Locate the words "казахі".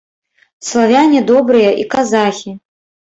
1.95-2.51